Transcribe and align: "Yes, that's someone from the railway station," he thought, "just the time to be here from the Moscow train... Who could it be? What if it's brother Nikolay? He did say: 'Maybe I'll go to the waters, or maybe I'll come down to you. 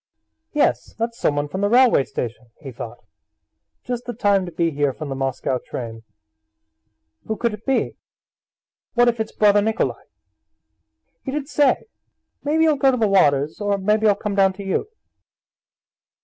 "Yes, 0.51 0.95
that's 0.97 1.19
someone 1.19 1.47
from 1.47 1.61
the 1.61 1.69
railway 1.69 2.05
station," 2.05 2.47
he 2.59 2.71
thought, 2.71 2.97
"just 3.83 4.05
the 4.05 4.13
time 4.15 4.47
to 4.47 4.51
be 4.51 4.71
here 4.71 4.93
from 4.93 5.09
the 5.09 5.15
Moscow 5.15 5.59
train... 5.59 6.01
Who 7.27 7.37
could 7.37 7.53
it 7.53 7.67
be? 7.67 7.97
What 8.95 9.07
if 9.09 9.19
it's 9.19 9.31
brother 9.31 9.61
Nikolay? 9.61 10.01
He 11.23 11.29
did 11.29 11.47
say: 11.47 11.85
'Maybe 12.43 12.67
I'll 12.67 12.77
go 12.77 12.89
to 12.89 12.97
the 12.97 13.07
waters, 13.07 13.61
or 13.61 13.77
maybe 13.77 14.07
I'll 14.07 14.15
come 14.15 14.33
down 14.33 14.53
to 14.53 14.63
you. 14.63 14.87